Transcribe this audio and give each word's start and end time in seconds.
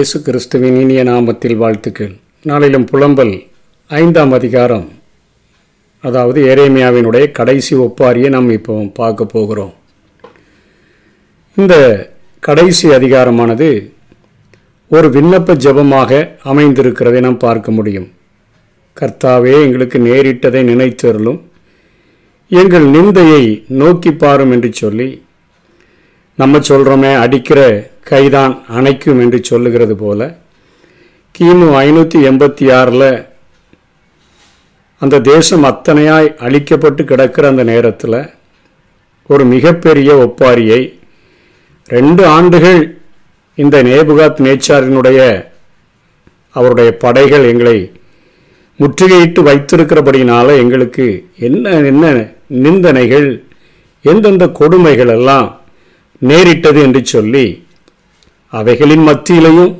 இயேசு 0.00 0.22
கிறிஸ்துவின் 0.22 0.76
இனிய 0.80 1.04
நாமத்தில் 1.04 1.56
வாழ்த்துக்கள். 1.56 2.12
நாளிலும் 2.42 2.86
புலம்பல் 2.90 3.46
ஐந்தாம் 3.86 4.32
அதிகாரம். 4.32 4.88
அதாவது 6.00 6.54
ஏரேமியாவினுடைய 6.54 7.30
கடைசி 7.30 7.76
ஒப்பாரியை 7.76 8.28
நாம் 8.28 8.50
இப்போ 8.50 8.74
பார்க்க 8.94 9.24
போகிறோம். 9.24 9.74
இந்த 11.54 11.74
கடைசி 12.40 12.88
அதிகாரமானது 12.88 13.92
ஒரு 14.88 15.08
விண்ணப்ப 15.08 15.58
ஜெபமாக 15.66 16.30
அமைந்திருக்கிறதை 16.44 17.20
நாம் 17.20 17.38
பார்க்க 17.38 17.70
முடியும். 17.70 18.08
கர்த்தாவே 19.00 19.54
எங்களுக்கு 19.66 19.98
நேரிட்டதை 19.98 20.62
நினைத்தருளும். 20.72 21.40
எங்கள் 22.48 22.86
நிந்தையை 22.86 23.64
நோக்கி 23.66 24.12
பாரும் 24.12 24.50
என்று 24.50 24.72
சொல்லி 24.72 25.22
நம்ம 26.34 26.58
சொல்கிறோமே 26.58 27.14
அடிக்கிற 27.16 27.89
கைதான் 28.06 28.54
அணைக்கும் 28.68 29.20
என்று 29.20 29.38
சொல்லுகிறது 29.44 29.94
போல 29.96 30.20
கிமு 31.34 31.68
ஐநூற்றி 31.80 32.18
எண்பத்தி 32.26 32.64
ஆறில் 32.72 33.10
அந்த 35.02 35.20
தேசம் 35.24 35.62
அத்தனையாய் 35.62 36.28
அழிக்கப்பட்டு 36.38 37.02
கிடக்கிற 37.04 37.44
அந்த 37.48 37.62
நேரத்தில் 37.62 38.18
ஒரு 39.30 39.44
மிகப்பெரிய 39.44 40.10
ஒப்பாரியை 40.16 40.80
ரெண்டு 41.88 42.22
ஆண்டுகள் 42.28 42.80
இந்த 43.58 43.76
நேபுகாத் 43.82 44.42
நேச்சாரினுடைய 44.42 45.20
அவருடைய 46.56 46.90
படைகள் 46.96 47.44
எங்களை 47.44 47.78
முற்றுகையிட்டு 48.78 49.40
வைத்திருக்கிறபடினால 49.42 50.48
எங்களுக்கு 50.56 51.06
என்ன 51.38 51.72
என்ன 51.84 52.04
நிந்தனைகள் 52.60 53.28
எந்தெந்த 54.04 54.44
கொடுமைகள் 54.50 55.08
எல்லாம் 55.08 55.48
நேரிட்டது 56.22 56.80
என்று 56.82 57.02
சொல்லி 57.06 57.46
அவைகளின் 58.52 59.08
மத்தியிலையும் 59.08 59.72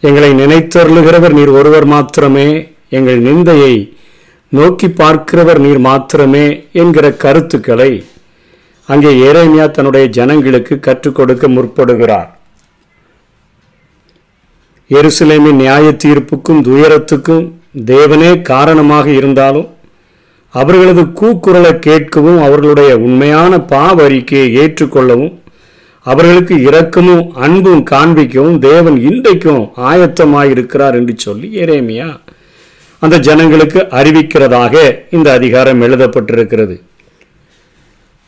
எங்களை 0.00 0.30
நினைத்தருளுகிறவர் 0.32 1.32
நீர் 1.32 1.48
ஒருவர் 1.48 1.86
மாத்திரமே 1.86 2.70
எங்கள் 2.88 3.20
நிந்தையை 3.20 3.94
நோக்கி 4.48 4.88
பார்க்கிறவர் 4.88 5.58
நீர் 5.58 5.78
மாத்திரமே 5.78 6.66
என்கிற 6.72 7.12
கருத்துக்களை 7.12 8.04
அங்கே 8.86 9.08
ஏரேமியா 9.08 9.70
தன்னுடைய 9.70 10.08
ஜனங்களுக்கு 10.08 10.80
கற்றுக் 10.80 11.14
கொடுக்க 11.14 11.48
முற்படுகிறார். 11.48 12.28
எருசலேமின் 14.88 15.56
நியாய 15.56 15.96
தீர்ப்புக்கும் 16.04 16.62
துயரத்துக்கும் 16.62 17.52
தேவனே 17.84 18.42
காரணமாக 18.42 19.10
இருந்தாலும் 19.10 19.68
அவர்களது 20.50 21.02
கூக்குரலை 21.02 21.72
கேட்கவும் 21.86 22.40
அவர்களுடைய 22.42 22.96
உண்மையான 22.98 23.60
பாவ 23.60 24.04
அறிக்கையை 24.04 24.56
ஏற்றுக்கொள்ளவும் 24.56 25.42
அவர்களுக்கு 26.10 26.54
இரக்கமும் 26.68 27.24
அன்பும் 27.44 27.82
காண்பிக்கவும் 27.90 28.58
தேவன் 28.68 28.98
இன்றைக்கும் 29.08 29.64
ஆயத்தமாயிருக்கிறார் 29.90 30.96
என்று 31.00 31.14
சொல்லி 31.26 31.48
எரேமியா 31.64 32.08
அந்த 33.02 33.16
ஜனங்களுக்கு 33.26 33.80
அறிவிக்கிறதாக 33.98 34.74
இந்த 35.16 35.28
அதிகாரம் 35.38 35.82
எழுதப்பட்டிருக்கிறது. 35.86 36.76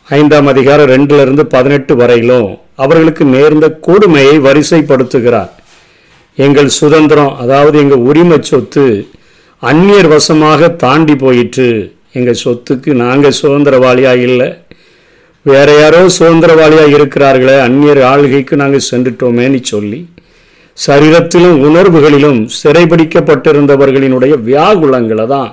ஐந்தாம் 0.08 0.48
அதிகாரம் 0.52 0.90
ரெண்டிலிருந்து 0.94 1.44
பதினெட்டு 1.54 1.94
வரையிலும் 2.00 2.50
அவர்களுக்கு 2.84 3.24
நேர்ந்த 3.34 3.66
கொடுமையை 3.86 4.36
வரிசைப்படுத்துகிறார். 4.46 5.50
எங்கள் 6.38 6.70
சுதந்திரம் 6.80 7.32
அதாவது 7.42 7.76
எங்கள் 7.82 8.06
உரிமை 8.10 8.38
சொத்து 8.50 8.84
அந்நியர் 9.70 10.08
வசமாக 10.14 10.68
தாண்டி 10.84 11.14
போயிற்று. 11.24 11.68
எங்கள் 12.18 12.42
சொத்துக்கு 12.44 12.90
நாங்கள் 13.04 13.40
சுதந்திரவாளியாக 13.42 14.26
இல்லை. 14.28 14.48
வேற 15.46 15.68
யாரோ 15.80 16.00
சுதந்திரவாளியாக 16.16 16.94
இருக்கிறார்களே 16.96 17.54
அந்நியர் 17.66 18.00
ஆளுகைக்கு 18.08 18.54
நாங்கள் 18.62 18.88
சென்றுட்டோமேன்னு 18.88 19.60
சொல்லி 19.72 20.00
சரீரத்திலும் 20.78 21.58
உணர்வுகளிலும் 21.66 22.40
சிறைபிடிக்கப்பட்டிருந்தவர்களினுடைய 22.58 24.34
வியாகுலங்களை 24.48 25.26
தான் 25.34 25.50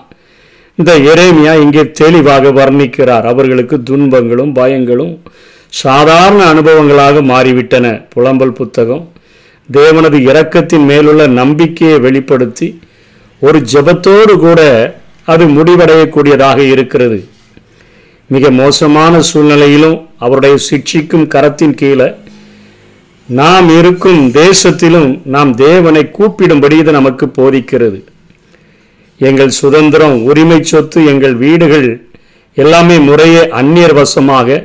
இந்த 0.78 0.91
எரேமியா 1.11 1.53
இங்கே 1.63 1.84
தெளிவாக 2.00 2.51
வர்ணிக்கிறார். 2.59 3.25
அவர்களுக்கு 3.31 3.75
துன்பங்களும் 3.89 4.51
பயங்களும் 4.59 5.13
சாதாரண 5.84 6.41
அனுபவங்களாக 6.53 7.22
மாறிவிட்டன. 7.31 7.85
புலம்பல் 8.13 8.57
புத்தகம் 8.59 9.06
தேவனது 9.69 10.19
இரக்கத்தின் 10.29 10.85
மேலுள்ள 10.91 11.23
நம்பிக்கையை 11.40 11.97
வெளிப்படுத்தி 12.06 12.69
ஒரு 13.41 13.59
ஜெபத்தோடு 13.73 14.35
கூட 14.45 14.59
அது 15.34 15.45
முடிவடையக்கூடியதாக 15.56 16.59
இருக்கிறது. 16.73 17.19
மிக 18.33 18.49
மோசமான 18.61 19.19
சூழ்நிலையிலும் 19.29 19.97
அவருடைய 20.25 20.55
சிக்ஷிக்கும் 20.69 21.27
கரத்தின் 21.33 21.77
கீழே 21.81 22.07
நாம் 23.29 23.69
இருக்கும் 23.77 24.21
தேசத்திலும் 24.41 25.09
நாம் 25.35 25.51
தேவனை 25.55 26.03
கூப்பிடும்படி 26.17 26.75
இது 26.81 26.91
நமக்கு 26.91 27.25
போதிக்கிறது. 27.37 27.99
எங்கள் 29.17 29.57
சுதந்திரம் 29.61 30.17
உரிமை 30.29 30.59
சொத்து 30.71 30.99
எங்கள் 31.11 31.35
வீடுகள் 31.43 31.89
எல்லாமே 32.63 32.97
முறையே 33.07 33.43
அந்நியர் 33.61 33.95
வசமாக 34.01 34.59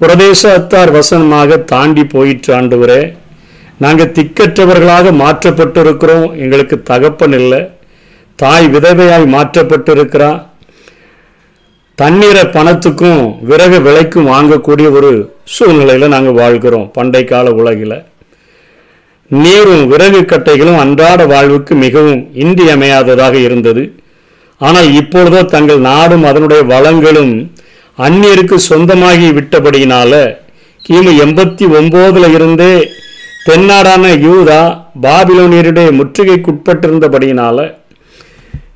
புரதேச 0.00 0.42
அத்தார் 0.58 0.90
வசனமாக 0.98 1.58
தாண்டி 1.72 2.04
போயிற்று 2.14 2.50
ஆண்டவரே. 2.58 3.02
நாங்கள் 3.84 4.12
திக்கற்றவர்களாக 4.16 5.12
மாற்றப்பட்டிருக்கிறோம் 5.22 6.28
எங்களுக்கு 6.42 6.76
தகப்பன் 6.90 7.36
இல்லை. 7.40 7.60
தாய் 8.38 8.66
விதவையாய் 8.74 9.26
மாற்றப்பட்டிருக்கிறான். 9.36 10.38
தண்ணீரை 11.98 12.42
பணத்துக்கும் 12.56 13.20
விறகு 13.48 13.78
விலைக்கும் 13.84 14.30
வாங்கக்கூடிய 14.32 14.86
ஒரு 14.98 15.10
சூழ்நிலையில் 15.54 16.12
நாங்கள் 16.14 16.38
வாழ்கிறோம் 16.40 16.88
பண்டை 16.96 17.22
கால 17.24 17.52
உலகில். 17.60 17.94
நீரும் 19.30 19.84
விறகு 19.92 20.20
கட்டைகளும் 20.32 20.80
அன்றாட 20.82 21.20
வாழ்வுக்கு 21.32 21.74
மிகவும் 21.84 22.20
இன்றியமையாததாக 22.42 23.34
இருந்தது. 23.46 23.84
ஆனால் 24.60 24.88
இப்பொழுதோ 25.00 25.40
தங்கள் 25.54 25.80
நாடும் 25.88 26.26
அதனுடைய 26.30 26.62
வளங்களும் 26.72 27.32
அந்நியருக்கு 27.98 28.56
சொந்தமாகி 28.68 29.28
விட்டபடியினால 29.38 30.12
கிமு 30.84 31.12
எண்பத்தி 31.24 31.64
ஒம்போதுல 31.78 32.26
இருந்தே 32.36 32.72
தென்னாடான 33.48 34.04
யூதா 34.26 34.60
பாபிலோனியருடைய 35.06 35.88
முற்றுகைக்குட்பட்டிருந்தபடியினால 35.98 37.58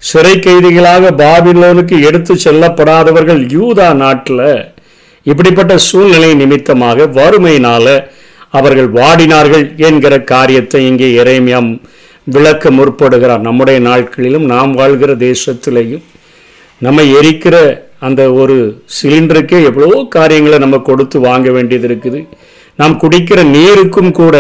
சிறை 0.02 0.34
கைதிகளாக 0.38 1.10
பாபிலோனுக்கு 1.22 1.96
எடுத்து 2.08 2.34
செல்லப்படாதவர்கள் 2.44 3.40
யூதா 3.56 3.88
நாட்டில் 3.94 4.46
இப்படிப்பட்ட 5.26 5.72
சூழ்நிலை 5.88 6.30
நிமித்தமாக 6.34 7.06
வறுமையினால 7.18 7.86
அவர்கள் 8.58 8.88
வாடினார்கள் 8.98 9.64
என்கிற 9.88 10.14
காரியத்தை 10.32 10.80
இங்கே 10.86 11.08
இறைமையாம் 11.22 11.68
விளக்க 12.26 12.70
முற்படுகிறார். 12.70 13.46
நம்முடைய 13.48 13.78
நாட்களிலும் 13.80 14.46
நாம் 14.54 14.72
வாழ்கிற 14.72 15.12
தேசத்திலையும் 15.28 16.04
நம்ம 16.80 17.02
எரிக்கிற 17.18 17.56
அந்த 18.06 18.22
ஒரு 18.32 18.56
சிலிண்டருக்கே 18.96 19.58
எவ்வளோ 19.70 19.98
காரியங்களை 20.16 20.58
நம்ம 20.58 20.76
கொடுத்து 20.88 21.16
வாங்க 21.28 21.48
வேண்டியது 21.50 21.86
இருக்குது. 21.88 22.20
நாம் 22.78 23.00
குடிக்கிற 23.02 23.40
நீருக்கும் 23.56 24.12
கூட 24.20 24.36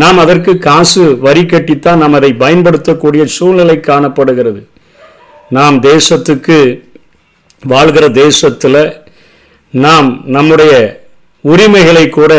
நாம் 0.00 0.18
அதற்கு 0.18 0.58
காசு 0.58 1.18
வரி 1.18 1.40
கட்டித்தான் 1.40 2.00
நாம் 2.02 2.12
அதை 2.12 2.32
பயன்படுத்தக்கூடிய 2.32 3.26
சூழ்நிலை 3.26 3.80
காணப்படுகிறது. 3.80 4.68
நாம் 5.50 5.82
தேசத்துக்கு 5.82 6.82
வாழ்கிற 7.66 8.08
தேசத்தில் 8.08 9.02
நாம் 9.70 10.22
நம்முடைய 10.24 11.04
உரிமைகளை 11.40 12.08
கூட 12.08 12.32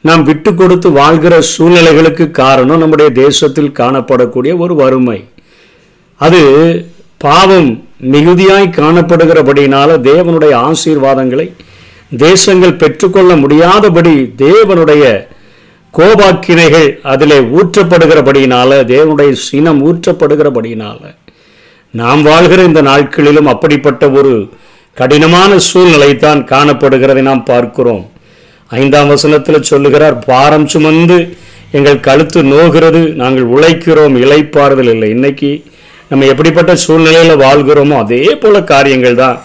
நாம் 0.00 0.22
விட்டு 0.24 0.54
கொடுத்து 0.54 0.90
வாழ்கிற 0.90 1.42
சூழ்நிலைகளுக்கு 1.58 2.30
காரணம் 2.30 2.78
நம்முடைய 2.78 3.10
தேசத்தில் 3.10 3.76
காணப்படக்கூடிய 3.78 4.56
ஒரு 4.56 4.74
வறுமை. 4.74 5.28
அது 6.16 6.40
பாவம் 7.16 7.88
மிகுதியாய் 7.98 8.76
காணப்படுகிறபடினால 8.76 9.98
தேவனுடைய 10.10 10.54
ஆசீர்வாதங்களை 10.68 11.52
தேசங்கள் 12.16 12.74
பெற்றுக்கொள்ள 12.74 13.36
முடியாதபடி 13.36 14.14
தேவனுடைய 14.38 15.04
கோபாக்கினைகள் 15.94 16.88
அதிலே 17.12 17.38
ஊற்றப்படுகிறபடியினால 17.58 18.70
தேவனுடைய 18.92 19.30
சினம் 19.46 19.80
ஊற்றப்படுகிறபடியினால 19.88 21.00
நாம் 22.00 22.22
வாழ்கிற 22.28 22.60
இந்த 22.68 22.80
நாட்களிலும் 22.88 23.48
அப்படிப்பட்ட 23.52 24.04
ஒரு 24.18 24.32
கடினமான 24.96 25.58
சூழ்நிலை 25.68 26.10
தான் 26.24 26.40
காணப்படுகிறதை 26.52 27.22
நாம் 27.28 27.42
பார்க்கிறோம். 27.50 28.02
ஐந்தாம் 28.70 29.10
வசனத்தில் 29.12 29.68
சொல்லுகிறார் 29.70 30.16
பாரம் 30.30 30.66
சுமந்து 30.72 31.18
எங்கள் 31.78 32.04
கழுத்து 32.06 32.40
நோகிறது 32.52 33.02
நாங்கள் 33.22 33.50
உழைக்கிறோம் 33.54 34.16
இழைப்பாறுதல் 34.24 34.90
இல்லை. 34.94 35.08
இன்னைக்கு 35.16 35.50
நம்ம 36.10 36.26
எப்படிப்பட்ட 36.32 36.72
சூழ்நிலையில் 36.84 37.42
வாழ்கிறோமோ 37.46 37.96
அதே 38.04 38.22
போல 38.42 38.62
காரியங்கள் 38.72 39.20
தான் 39.22 39.38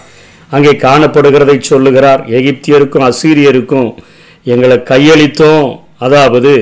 அங்கே 0.56 0.72
காணப்படுகிறதை 0.86 1.56
சொல்லுகிறார். 1.72 2.22
எகிப்தியருக்கும் 2.38 3.08
அசீரியருக்கும் 3.10 3.90
எங்களை 4.54 4.78
கையளித்தோம். 4.92 5.68
அதாவது 6.00 6.52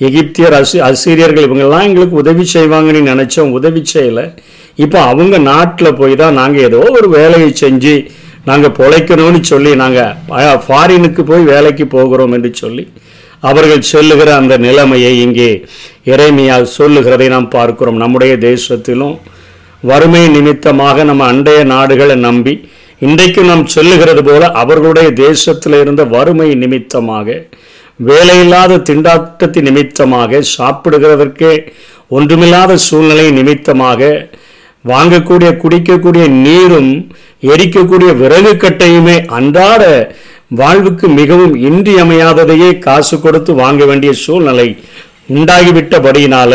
எகிப்தியர் 0.00 0.56
அசி 0.60 0.78
அசீரியர்கள் 0.88 1.46
இவங்கெல்லாம் 1.46 1.86
எங்களுக்கு 1.88 2.16
உதவி 2.22 2.44
செய்வாங்கன்னு 2.54 3.02
நினச்சோம் 3.12 3.54
உதவி 3.58 3.82
செய்யலை. 3.94 4.24
இப்போ 4.84 4.98
அவங்க 5.10 5.34
நாட்டில் 5.50 5.96
போய் 6.00 6.14
தான் 6.22 6.38
நாங்கள் 6.40 6.66
ஏதோ 6.68 6.80
ஒரு 6.98 7.08
வேலையை 7.08 7.50
செஞ்சு 7.62 7.94
நாங்கள் 8.48 8.76
பொழைக்கணும்னு 8.78 9.40
சொல்லி 9.52 9.72
நாங்கள் 9.82 10.58
ஃபாரினுக்கு 10.64 11.22
போய் 11.30 11.44
வேலைக்கு 11.52 11.84
போகிறோம் 11.96 12.34
என்று 12.38 12.50
சொல்லி 12.62 12.84
அவர்கள் 13.50 13.88
சொல்லுகிற 13.92 14.28
அந்த 14.40 14.54
நிலைமையை 14.66 15.12
இங்கே 15.24 15.48
இறைமையால் 16.12 16.66
சொல்லுகிறதை 16.78 17.28
நாம் 17.34 17.48
பார்க்கிறோம். 17.48 17.98
நம்முடைய 18.02 18.34
தேசத்திலும் 18.50 19.16
வறுமை 19.82 20.22
நிமித்தமாக 20.36 21.04
நம்ம 21.04 21.22
அண்டைய 21.32 21.60
நாடுகளை 21.74 22.16
நம்பி 22.28 22.54
இன்றைக்கு 23.06 23.42
நாம் 23.50 23.64
சொல்லுகிறது 23.66 24.22
போல 24.28 24.46
அவர்களுடைய 24.62 25.08
தேசத்தில் 25.26 25.76
இருந்த 25.80 26.02
வறுமை 26.14 26.48
நிமித்தமாக 26.62 27.28
வேலையில்லாத 28.00 28.82
திண்டாட்டத்தை 28.82 29.62
நிமித்தமாக 29.62 30.40
சாப்பிடுகிறதற்கே 30.58 31.52
ஒன்றுமில்லாத 32.08 32.76
சூழ்நிலை 32.76 33.30
நிமித்தமாக 33.30 34.28
வாங்கக்கூடிய 34.84 35.56
குடிக்கக்கூடிய 35.56 36.28
நீரும் 36.28 36.92
எரிக்கக்கூடிய 37.42 38.16
விறகு 38.16 38.56
கட்டையுமே 38.56 39.26
அன்றாட 39.26 39.82
வாழ்வுக்கு 40.48 41.08
மிகவும் 41.08 41.54
இன்றியமையாததையே 41.62 42.78
காசு 42.78 43.20
கொடுத்து 43.20 43.54
வாங்க 43.54 43.84
வேண்டிய 43.84 44.12
சூழ்நிலை 44.12 44.76
உண்டாகிவிட்டபடியினால 45.28 46.52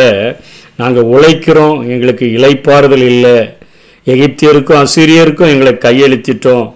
நாங்கள் 0.76 1.04
உழைக்கிறோம் 1.04 1.88
எங்களுக்கு 1.90 2.26
இலைப்பாறுதல் 2.26 3.04
இல்லை. 3.04 3.38
எகிப்தியருக்கும் 4.08 4.82
அசிரியருக்கும் 4.82 5.48
எங்களை 5.48 5.78
கையெழுத்திட்டோம் 5.78 6.68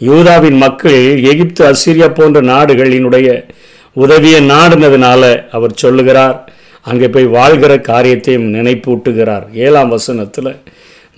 யூதாவின் 0.00 0.56
மக்கள் 0.56 0.98
எகிப்து 1.22 1.64
அசிரியா 1.64 2.14
போன்ற 2.14 2.40
நாடுகளினுடைய 2.42 3.28
உதவியை 3.92 4.40
நாடினதுனால 4.48 5.22
அவர் 5.50 5.72
சொல்லுகிறார் 5.74 6.36
அங்கே 6.82 7.08
போய் 7.08 7.24
வாழ்கிற 7.24 7.72
காரியத்தையும் 7.80 8.54
நினைப்பூட்டுகிறார். 8.54 9.44
ஏழாம் 9.54 9.88
வசனத்தில் 9.88 10.56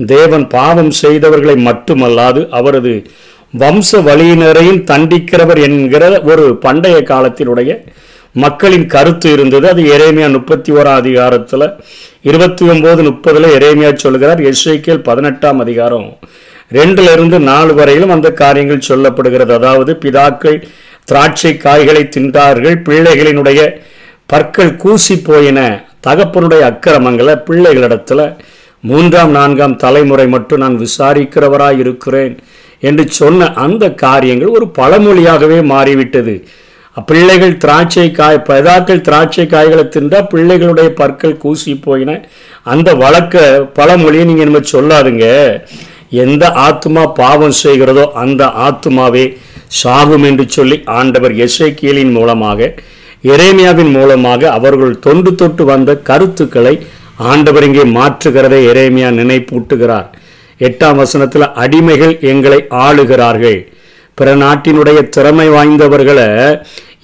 தேவன் 0.06 0.48
பாவம் 0.48 0.92
செய்தவர்களை 1.02 1.56
மட்டுமல்லாது 1.68 2.48
அவரது 2.48 3.04
வம்ச 3.58 4.00
வழியினரையும் 4.08 4.80
தண்டிக்கிறவர் 4.90 5.60
என்கிற 5.62 6.22
ஒரு 6.22 6.56
பண்டைய 6.56 6.98
காலத்தினுடைய 7.10 7.72
மக்களின் 8.32 8.86
கருத்து 8.86 9.32
இருந்தது. 9.32 9.68
அது 9.68 9.82
எரேமியா 9.82 10.30
முப்பத்தி 10.30 10.72
ஓராம் 10.72 11.00
அதிகாரத்தில் 11.02 11.66
இருபத்தி 12.22 12.64
ஒம்பது 12.66 13.00
முப்பதுல 13.08 13.50
எரேமியா 13.58 13.94
சொல்கிறார் 13.94 14.40
எஸ்ஐகேல் 14.40 15.02
பதினெட்டாம் 15.02 15.58
அதிகாரம். 15.58 16.18
ரெண்டுல 16.72 17.12
இருந்து 17.12 17.38
நாலு 17.38 17.74
வரையிலும் 17.74 18.10
அந்த 18.10 18.32
காரியங்கள் 18.32 18.88
சொல்லப்படுகிறது. 18.88 19.52
அதாவது 19.52 19.98
பிதாக்கள் 20.04 20.64
திராட்சை 21.08 21.56
காய்களை 21.56 22.02
தின்றார்கள் 22.16 22.76
பிள்ளைகளினுடைய 22.88 23.60
பற்கள் 24.26 24.76
கூசி 24.76 25.14
போயின. 25.18 25.60
தகப்பனுடைய 26.06 26.62
அக்கிரமங்களை 26.70 27.34
பிள்ளைகளிடத்தில் 27.48 28.24
மூன்றாம் 28.80 29.30
நான்காம் 29.30 29.76
தலைமுறை 29.76 30.26
மட்டும் 30.26 30.62
நான் 30.64 30.78
விசாரிக்கிறவராய் 30.84 31.78
இருக்கிறேன் 31.78 32.34
என்று 32.80 33.04
சொன்ன 33.08 33.50
அந்த 33.64 33.84
காரியங்கள் 34.04 34.54
ஒரு 34.56 34.66
பழமொழியாகவே 34.78 35.58
மாறிவிட்டது. 35.64 36.34
பிள்ளைகள் 37.06 37.56
திராட்சை 37.56 38.10
காய் 38.10 38.44
பிதாக்கள் 38.48 39.04
திராட்சை 39.08 39.46
காய்களை 39.46 39.84
தின்றால் 39.84 40.30
பிள்ளைகளுடைய 40.32 40.88
பற்கள் 41.00 41.40
கூசி 41.44 41.74
போயின. 41.74 42.10
அந்த 42.62 42.94
வழக்க 42.94 43.44
பழமொழியை 43.78 44.24
நீங்கள் 44.30 44.50
நம்ம 44.50 44.64
சொல்லாதுங்க. 44.72 45.26
எந்த 46.24 46.44
ஆத்மா 46.66 47.02
பாவம் 47.06 47.56
செய்கிறதோ 47.62 48.04
அந்த 48.22 48.44
ஆத்மாவே 48.66 49.24
சாகும் 49.80 50.24
என்று 50.30 50.44
சொல்லி 50.48 50.76
ஆண்டவர் 50.98 51.34
எசைக்கியலின் 51.44 52.12
மூலமாக 52.16 52.60
எரேமியாவின் 53.24 53.90
மூலமாக 53.90 54.50
அவர்கள் 54.50 54.94
தொண்டு 54.98 55.30
தொட்டு 55.34 55.64
வந்த 55.64 55.90
கருத்துக்களை 56.08 56.74
ஆண்டவர் 57.30 57.66
இங்கே 57.68 57.84
மாற்றுகிறதை 57.98 58.60
எரேமியா 58.70 59.08
நினைப்பூட்டுகிறார். 59.18 60.08
எட்டாம் 60.60 60.94
வசனத்தில் 60.94 61.46
அடிமைகள் 61.62 62.14
எங்களை 62.30 62.58
ஆளுகிறார்கள். 62.84 63.58
பிற 64.18 64.34
நாட்டினுடைய 64.36 64.98
திறமை 65.08 65.46
வாய்ந்தவர்களை 65.48 66.26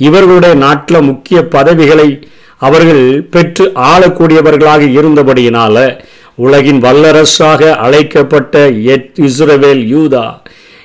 இவர்களுடைய 0.07 0.55
நாட்டில் 0.65 1.07
முக்கிய 1.11 1.39
பதவிகளை 1.55 2.09
அவர்கள் 2.63 3.05
பெற்று 3.31 3.65
ஆளக்கூடியவர்களாக 3.91 4.83
இருந்தபடியினால 4.99 5.77
உலகின் 6.39 6.81
வல்லரசாக 6.85 7.71
அழைக்கப்பட்ட 7.85 8.55
எட் 8.95 9.17
இஸ்ரவேல் 9.29 9.85
யூதா 9.95 10.27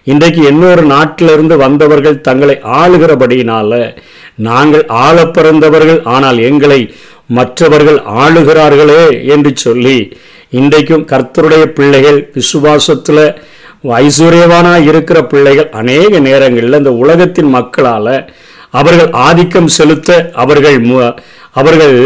இன்றைக்கு 0.08 0.48
இன்னொரு 0.48 0.82
நாட்டிலிருந்து 0.86 1.58
வந்தவர்கள் 1.58 2.22
தங்களை 2.22 2.60
ஆளுகிறபடியினால 2.76 3.74
நாங்கள் 4.40 4.86
ஆள 5.00 5.28
பிறந்தவர்கள் 5.28 6.04
ஆனால் 6.06 6.38
எங்களை 6.40 6.80
மற்றவர்கள் 7.28 8.00
ஆளுகிறார்களே 8.16 9.04
என்று 9.28 9.58
சொல்லி 9.58 9.98
இன்றைக்கும் 10.50 11.06
கர்த்தருடைய 11.06 11.66
பிள்ளைகள் 11.72 12.30
விசுவாசத்தில் 12.34 13.26
ஐஸ்வர்யவானாக 14.00 14.86
இருக்கிற 14.86 15.24
பிள்ளைகள் 15.24 15.70
அநேக 15.72 16.20
நேரங்களில் 16.20 16.74
இந்த 16.74 16.92
உலகத்தின் 16.96 17.50
மக்களால் 17.50 18.14
அவர்கள் 18.72 19.10
ஆதிக்கம் 19.22 19.68
செலுத்த 19.68 20.12
அவர்கள் 20.34 20.80
மு- 20.82 21.16
அவர்கள் 21.52 21.98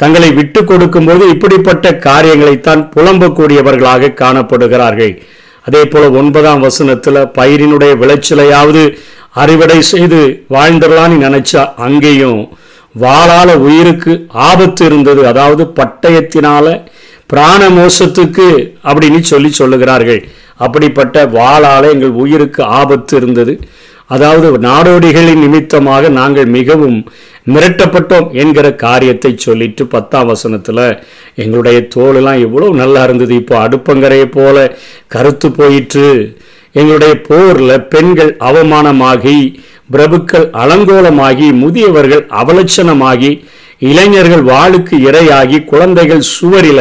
தங்களை 0.00 0.30
விட்டு 0.32 0.64
கொடுக்கும்போது 0.64 1.28
இப்படிப்பட்ட 1.28 1.92
காரியங்களைத்தான் 1.98 2.90
புலம்பக்கூடியவர்களாக 2.96 4.14
காணப்படுகிறார்கள். 4.14 5.14
அதே 5.68 5.82
போல 5.84 6.04
ஒன்பதாம் 6.20 6.60
வசனத்தில் 6.60 7.26
பயிரினுடைய 7.38 7.92
விளைச்சலையாவது 8.02 8.82
அறுவடை 9.42 9.78
செய்து 9.92 10.20
வாழ்ந்துடலான்னு 10.54 11.16
நினைச்சா 11.24 11.62
அங்கேயும் 11.86 12.40
வாளால 13.00 13.50
உயிருக்கு 13.66 14.12
ஆபத்து 14.48 14.84
இருந்தது. 14.84 15.20
அதாவது 15.26 15.64
பட்டயத்தினால 15.80 16.66
பிராண 17.26 17.62
மோசத்துக்கு 17.70 18.46
அப்படின்னு 18.84 19.20
சொல்லி 19.32 19.50
சொல்லுகிறார்கள். 19.58 20.20
அப்படிப்பட்ட 20.56 21.26
வாளால 21.36 21.90
எங்கள் 21.94 22.14
உயிருக்கு 22.22 22.62
ஆபத்து 22.80 23.16
இருந்தது. 23.16 23.54
அதாவது 24.10 24.48
நாடோடிகளின் 24.66 25.42
நிமித்தமாக 25.44 26.08
நாங்கள் 26.18 26.48
மிகவும் 26.56 26.98
மிரட்டப்பட்டோம் 27.54 28.28
என்கிற 28.32 28.66
காரியத்தை 28.84 29.32
சொல்லிட்டு 29.36 29.82
பத்தாம் 29.86 30.30
வசனத்தில் 30.32 30.82
எங்களுடைய 31.42 31.78
தோலெல்லாம் 31.94 32.40
எவ்வளோ 32.46 32.68
நல்லா 32.82 33.02
இருந்தது. 33.02 33.34
இப்போ 33.34 33.54
அடுப்பங்கரையை 33.66 34.28
போல 34.38 34.56
கருத்து 35.14 35.50
போயிற்று. 35.50 36.08
எங்களுடைய 36.74 37.14
போரில் 37.28 37.84
பெண்கள் 37.94 38.32
அவமானமாகி 38.48 39.38
பிரபுக்கள் 39.92 40.46
அலங்கோலமாகி 40.62 41.46
முதியவர்கள் 41.62 42.24
அவலட்சணமாகி 42.40 43.30
இளைஞர்கள் 43.90 44.44
வாளுக்கு 44.52 44.94
இரையாகி 45.08 45.58
குழந்தைகள் 45.64 46.28
சுவரில 46.34 46.80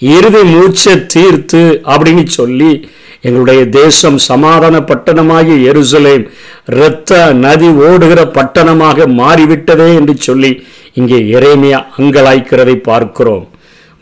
இறுதி 0.00 0.42
மூச்சை 0.42 1.06
தீர்த்து 1.06 1.82
அப்படின்னு 1.84 2.26
சொல்லி 2.26 2.88
எங்களுடைய 3.20 3.68
தேசம் 3.68 4.18
சமாதான 4.18 4.78
பட்டணமாகிய 4.78 5.72
எருசலேம் 5.72 6.24
இரத்த 6.66 7.32
நதி 7.32 7.68
ஓடுகிற 7.68 8.20
பட்டணமாக 8.24 9.06
மாறிவிட்டதே 9.06 9.94
என்று 9.94 10.16
சொல்லி 10.16 10.64
இங்கே 10.94 11.18
இறைமையா 11.18 11.84
அங்கலாய்க்கிறதை 11.98 12.76
பார்க்கிறோம். 12.76 13.48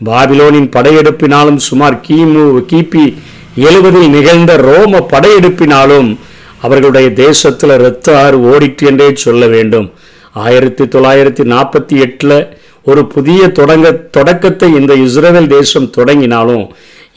பாபிலோனின் 0.04 0.70
படையெடுப்பினாலும் 0.76 1.56
சுமார் 1.56 2.00
கிமு 2.08 2.62
கிபி 2.70 3.16
எழுபதில் 3.56 4.08
நிகழ்ந்த 4.08 4.56
ரோம 4.56 5.00
படையெடுப்பினாலும் 5.12 6.18
அவர்களுடைய 6.60 7.10
தேசத்தில் 7.12 7.70
இரத்த 7.70 8.24
ஆறு 8.24 8.38
ஓடிட்டு 8.50 8.86
என்றே 8.86 9.14
சொல்ல 9.14 9.46
வேண்டும். 9.46 9.92
ஆயிரத்தி 10.32 10.84
தொள்ளாயிரத்தி 10.84 11.44
நாற்பத்தி 11.52 11.96
எட்டில் 11.98 12.38
ஒரு 12.88 13.02
புதிய 13.14 13.40
தொடங்க 13.58 13.86
தொடக்கத்தை 14.16 14.68
இந்த 14.80 14.92
இஸ்ரேல் 15.06 15.48
தேசம் 15.56 15.88
தொடங்கினாலும் 15.96 16.64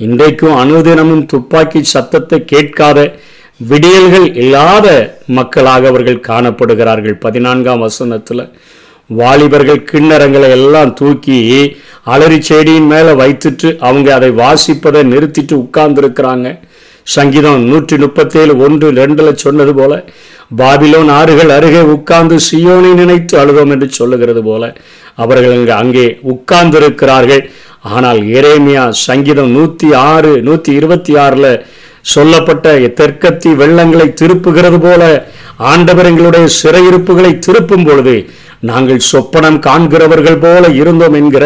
இன்றைக்கும் 0.05 0.55
அனுதினமும் 0.61 1.25
துப்பாக்கி 1.31 1.81
சத்தத்தை 1.93 2.39
கேட்காத 2.51 2.99
விடியல்கள் 3.69 4.27
இல்லாத 4.41 4.87
மக்களாக 5.37 5.89
அவர்கள் 5.91 6.25
காணப்படுகிறார்கள். 6.29 7.17
பதினான்காம் 7.25 7.83
வசனத்தில் 7.85 8.43
வாலிபர்கள் 9.19 9.87
கிண்ணறங்களை 9.91 10.49
எல்லாம் 10.57 10.91
தூக்கி 10.99 11.37
அலறி 12.13 12.39
செடியின் 12.49 12.89
மேலே 12.93 13.13
வைத்துட்டு 13.21 13.69
அவங்க 13.87 14.09
அதை 14.17 14.29
வாசிப்பதை 14.41 15.01
நிறுத்திட்டு 15.13 15.55
உட்கார்ந்துருக்கிறாங்க. 15.63 16.47
சங்கீதம் 17.08 17.63
நூற்றி 17.65 17.98
முப்பத்தேழு 17.98 18.53
ஒன்று 18.58 18.91
ரெண்டுல 18.91 19.34
சொன்னது 19.36 19.74
போல 19.74 19.93
பாபிலோன் 20.58 21.10
ஆறுகள் 21.10 21.50
அருகே 21.50 21.81
உட்கார்ந்து 21.93 22.38
சியோனை 22.51 22.93
நினைத்து 22.93 23.38
அழுதோம் 23.38 23.70
என்று 23.70 23.89
சொல்லுகிறது 23.91 24.43
போல 24.43 24.63
அவர்கள் 25.15 25.55
அங்கு 25.58 25.74
அங்கே 25.74 26.05
உட்கார்ந்திருக்கிறார்கள். 26.24 27.43
ஆனால் 27.89 28.20
எரேமியா 28.31 28.89
சங்கீதம் 28.89 29.51
நூற்றி 29.51 29.93
ஆறு 29.93 30.41
நூற்றி 30.41 30.74
இருபத்தி 30.74 31.13
ஆறில் 31.17 31.51
சொல்லப்பட்ட 32.05 32.74
தெற்கத்தி 33.00 33.55
வெள்ளங்களை 33.55 34.13
திருப்புகிறது 34.13 34.79
போல 34.79 35.01
ஆண்டவர் 35.58 36.05
எங்களுடைய 36.05 36.46
சிறையிருப்புகளை 36.62 37.39
திருப்பும் 37.39 37.86
பொழுது 37.86 38.15
நாங்கள் 38.60 39.05
சொப்பனம் 39.12 39.60
காண்கிறவர்கள் 39.60 40.39
போல 40.39 40.67
இருந்தோம் 40.70 41.13
என்கிற 41.13 41.46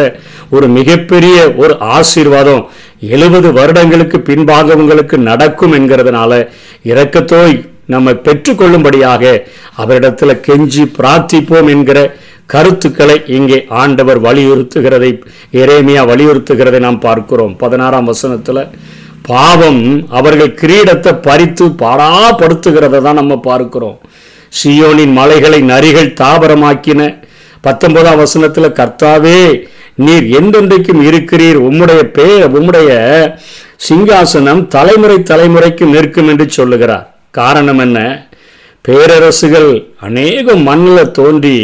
ஒரு 0.50 0.66
மிகப்பெரிய 0.68 1.36
ஒரு 1.56 1.78
ஆசீர்வாதம் 1.80 2.64
எழுபது 3.00 3.52
வருடங்களுக்கு 3.52 4.20
பின்பாக 4.20 4.74
உங்களுக்கு 4.74 5.18
நடக்கும் 5.18 5.72
என்கிறதுனால 5.72 6.48
இரக்கத்தோய் 6.84 7.68
நம்ம 7.86 8.10
பெற்றுக்கொள்ளும்படியாக 8.10 9.42
அவரிடத்துல 9.78 10.30
கெஞ்சி 10.46 10.84
பிரார்த்திப்போம் 10.98 11.68
என்கிற 11.68 12.16
கருத்துக்களை 12.46 13.22
இங்கே 13.26 13.64
ஆண்டவர் 13.68 14.22
வலியுறுத்துகிறதை 14.22 15.22
எரேமியா 15.52 16.02
வலியுறுத்துகிறதை 16.10 16.78
நாம் 16.78 16.98
பார்க்கிறோம். 16.98 17.56
பதினாறாம் 17.56 18.12
வசனத்துல 18.12 18.68
பாவம் 19.22 20.06
அவர்கள் 20.08 20.56
கிரீடத்தை 20.60 21.12
பறித்து 21.22 21.66
பாடாப்படுத்துகிறத 21.66 23.02
தான் 23.02 23.14
நம்ம 23.14 23.36
பார்க்கிறோம். 23.38 23.98
சியோனின் 24.64 25.12
மலைகளை 25.12 25.62
நரிகள் 25.62 26.14
தாபரமாக்கின 26.20 27.24
பத்தொன்பதாம் 27.60 28.20
வசனத்துல 28.20 28.66
கர்த்தாவே 28.80 29.68
நீர் 29.96 30.26
என்றென்றைக்கும் 30.38 31.02
இருக்கிறீர்? 31.08 31.58
உம்முடைய 31.68 32.02
பேர் 32.16 32.44
உம்முடைய 32.56 32.90
சிங்காசனம் 33.88 34.66
தலைமுறை 34.66 35.16
தலைமுறைக்கும் 35.30 35.92
நிற்கும் 35.96 36.28
என்று 36.28 36.46
சொல்லுகிறார். 36.50 37.06
காரணம் 37.30 37.78
என்ன? 37.78 38.28
பேரரசுகள் 38.88 39.70
அநேகம் 40.00 40.62
மண்ணில் 40.62 41.10
தோன்றி 41.10 41.56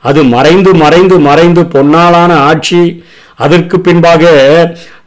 அது 0.00 0.20
மறைந்து 0.24 0.74
மறைந்து 0.74 1.18
மறைந்து 1.18 1.62
பொன்னாலான 1.64 2.32
ஆட்சி 2.50 3.04
அதற்கு 3.36 3.80
பின்பாக 3.80 4.24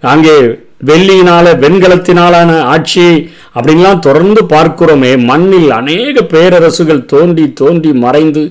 அங்கே 0.01 0.37
வெள்ளியினால 0.85 1.45
வெண்கலத்தினாலான 1.63 2.59
ஆட்சி 2.73 3.31
அப்படின்லாம் 3.55 3.99
தொடர்ந்து 3.99 4.41
பார்க்கிறோமே. 4.49 5.11
மண்ணில் 5.23 5.71
அநேக 5.71 6.21
பேரரசுகள் 6.33 7.05
தோண்டி 7.05 7.53
தோண்டி 7.53 7.93
மறைந்து 7.93 8.43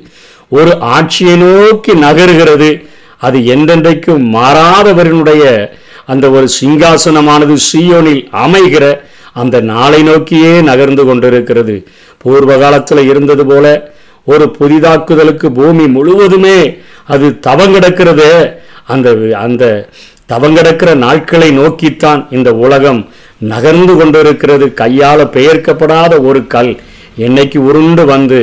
ஒரு 0.49 0.73
ஆட்சியை 0.81 1.37
நோக்கி 1.37 1.93
நகருகிறது. 1.93 2.71
அது 3.25 3.39
என்றென்றைக்கும் 3.55 4.25
மாறாதவரினுடைய 4.37 5.43
அந்த 6.11 6.27
ஒரு 6.37 6.49
சிங்காசனமானது 6.59 7.55
சீயோனில் 7.69 8.25
அமைகிற 8.45 8.85
அந்த 9.43 9.57
நாளை 9.71 10.01
நோக்கியே 10.03 10.53
நகர்ந்து 10.69 11.05
கொண்டிருக்கிறது. 11.05 11.75
பூர்வ 12.23 12.53
காலத்தில் 12.63 13.03
இருந்தது 13.11 13.45
போல 13.47 13.67
ஒரு 14.33 14.45
புதிதாக்குதலுக்கு 14.59 15.49
பூமி 15.59 15.87
முழுவதுமே 15.97 16.59
அது 17.15 17.27
தவங்கிடக்கிறது. 17.49 18.31
அந்த 18.95 19.09
அந்த 19.45 19.65
தவங்கிடக்கிற 20.33 20.91
நாட்களை 21.05 21.49
நோக்கித்தான் 21.51 22.23
இந்த 22.37 22.51
உலகம் 22.65 23.01
நகர்ந்து 23.53 23.95
கொண்டிருக்கிறது. 23.97 24.67
கையால் 24.81 25.25
பெயர்க்கப்படாத 25.37 26.13
ஒரு 26.29 26.41
கல் 26.55 26.73
என்னைக்கு 27.27 27.59
உருண்டு 27.69 28.05
வந்து 28.15 28.41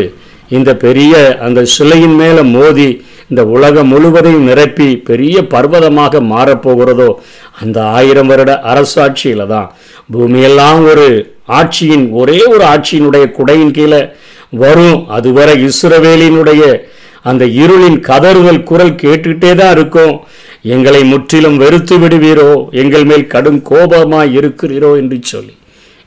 இந்த 0.50 0.70
பெரிய 0.76 1.14
அந்த 1.46 1.60
சிலையின் 1.76 2.16
மேலே 2.22 2.44
மோதி 2.56 2.90
இந்த 3.30 3.42
உலகம் 3.56 3.90
முழுவதையும் 3.94 4.48
நிரப்பி 4.50 4.88
பெரிய 5.10 5.36
பர்வதமாக 5.54 6.20
மாறப்போகிறதோ 6.32 7.10
அந்த 7.62 7.78
ஆயிரம் 7.98 8.30
வருட 8.32 8.52
அரசாட்சியில் 8.72 9.46
தான். 9.54 9.70
பூமியெல்லாம் 10.14 10.82
ஒரு 10.92 11.08
ஆட்சியின் 11.60 12.06
ஒரே 12.22 12.40
ஒரு 12.54 12.64
ஆட்சியினுடைய 12.74 13.26
குடையின் 13.38 13.74
கீழே 13.78 14.02
வரும். 14.64 14.98
அதுவரை 15.18 15.56
இஸ்ரவேலினுடைய 15.70 16.64
அந்த 17.30 17.44
இருளின் 17.46 18.00
கதறுதல் 18.10 18.64
குரல் 18.70 19.00
கேட்டுக்கிட்டே 19.04 19.52
தான் 19.56 19.74
இருக்கும். 19.78 20.16
எங்களை 20.76 21.04
முற்றிலும் 21.04 21.58
வெறுத்து 21.64 21.96
விடுவீரோ 22.04 22.50
எங்கள் 22.82 23.06
மேல் 23.12 23.26
கடும் 23.34 23.62
கோபமாக 23.62 24.34
இருக்கிறீரோ 24.40 24.92
என்று 25.02 25.20
சொல்லி. 25.32 25.54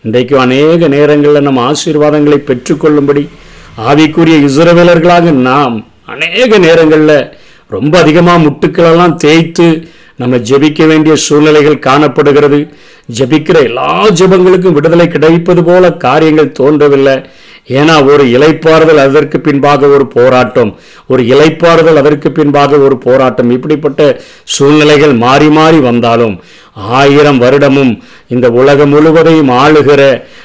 இன்றைக்கும் 0.04 0.42
அநேக 0.44 0.88
நேரங்களில் 0.88 1.46
நம்ம 1.48 1.62
ஆசீர்வாதங்களை 1.72 2.38
பெற்றுக்கொள்ளும்படி 2.50 3.24
ஆவிக்குரிய 3.85 4.37
இசுரவேலர்களாக 4.49 5.33
நாம் 5.47 5.75
அநேக 6.04 6.59
நேரங்களில் 6.59 7.18
ரொம்ப 7.68 7.99
அதிகமாக 7.99 8.42
முட்டுக்களெல்லாம் 8.45 9.14
தேய்த்து 9.14 9.66
நம்ம 10.16 10.37
ஜெபிக்க 10.37 10.87
வேண்டிய 10.87 11.16
சூழ்நிலைகள் 11.16 11.78
காணப்படுகிறது. 11.78 12.61
ஜெபிக்கிற 13.18 13.62
எல்லா 13.62 14.06
ஜெபங்களுக்கும் 14.06 14.76
விடுதலை 14.78 15.09
கிடைப்பது 15.09 15.64
போல 15.64 15.92
காரியங்கள் 15.92 16.52
தோன்றவில்லை. 16.52 17.16
ஏன்னா 17.68 17.94
ஒரு 18.12 18.25
இலைப்பாறுதல் 18.25 19.00
அதற்கு 19.06 19.40
பின்பாக 19.40 19.87
ஒரு 19.87 20.06
போராட்டம். 20.06 20.70
ஒரு 21.06 21.23
இலைப்பாறுதல் 21.23 22.00
அதற்கு 22.02 22.32
பின்பாக 22.32 22.78
ஒரு 22.78 22.99
போராட்டம். 22.99 23.50
இப்படிப்பட்ட 23.50 24.20
சூழ்நிலைகள் 24.44 25.14
மாறி 25.14 25.49
மாறி 25.49 25.78
வந்தாலும் 25.78 26.37
ஆயிரம் 26.75 27.40
வருடமும் 27.40 27.92
இந்த 28.28 28.50
உலகம் 28.50 28.88
முழுவதையும் 28.88 29.49
ஆளுகிற 29.49 30.02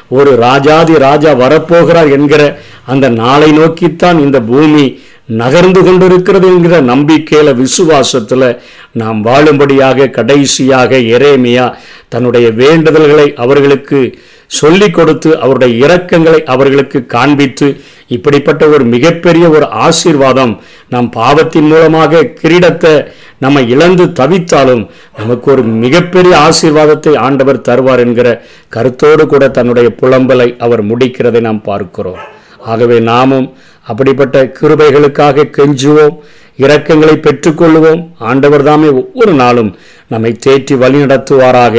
ஒரு 0.07 0.35
ராஜாதி 0.35 0.97
ராஜா 0.97 1.31
வரப்போகிறார் 1.33 2.11
என்கிற 2.11 2.61
அந்த 2.85 3.09
நாளை 3.09 3.51
நோக்கித்தான் 3.51 4.19
இந்த 4.19 4.41
பூமி 4.41 4.85
நகர்ந்து 5.25 5.83
கொண்டிருக்கிறது 5.83 6.47
என்கிற 6.47 6.81
நம்பிக்கையில 6.81 7.53
விசுவாசத்துல 7.55 8.59
நாம் 8.91 9.25
வாழும்படியாக 9.25 10.09
கடைசியாக 10.09 10.97
எரேமியா 10.97 11.73
தன்னுடைய 12.09 12.49
வேண்டுதல்களை 12.49 13.33
அவர்களுக்கு 13.33 14.17
சொல்லிக் 14.47 14.93
கொடுத்து 14.93 15.39
அவருடைய 15.39 15.87
இரக்கங்களை 15.87 16.43
அவர்களுக்கு 16.43 17.05
காண்பித்து 17.05 17.81
இப்படிப்பட்ட 18.07 18.67
ஒரு 18.67 18.83
மிகப்பெரிய 18.83 19.49
ஒரு 19.49 19.67
ஆசீர்வாதம் 19.67 20.61
நம் 20.89 21.09
பாவத்தின் 21.09 21.67
மூலமாக 21.67 22.23
கிரீடத்தை 22.41 23.07
நம்ம 23.37 23.61
இழந்து 23.61 24.05
தவித்தாலும் 24.05 24.89
நமக்கு 25.17 25.51
ஒரு 25.51 25.63
மிகப்பெரிய 25.63 26.33
ஆசீர்வாதத்தை 26.37 27.17
ஆண்டவர் 27.17 27.61
தருவார் 27.61 27.99
என்கிற 27.99 28.45
கருத்தோடு 28.69 29.27
கூட 29.27 29.49
தன்னுடைய 29.49 29.95
புலம்பலை 30.01 30.57
அவர் 30.57 30.85
முடிக்கிறதை 30.85 31.39
நாம் 31.39 31.61
பார்க்கிறோம். 31.61 32.19
ஆகவே 32.59 32.99
நாமும் 32.99 33.57
அப்படிப்பட்ட 33.91 34.43
கிருபைகளுக்காக 34.59 35.47
கெஞ்சுவோம் 35.57 36.17
இரக்கங்களை 36.63 37.15
பெற்றுக்கொள்ளுவோம். 37.25 38.01
ஆண்டவர் 38.29 38.65
தாமே 38.69 38.89
ஒவ்வொரு 39.01 39.33
நாளும் 39.41 39.71
நம்மை 40.11 40.31
தேற்றி 40.45 40.75
வழி 40.81 40.99
நடத்துவாராக. 41.03 41.77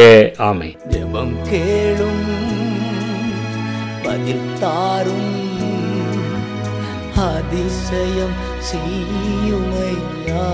ஆமை 0.48 0.70
ஜெபம் 0.92 1.34
கேளும் 1.52 2.24
பதில் 4.06 4.48
தாரும் 4.62 5.30
அதிசயம் 7.30 8.36
செய்யுமையா? 8.70 10.46